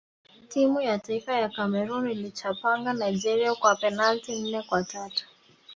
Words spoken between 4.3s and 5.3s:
nne kwa tatu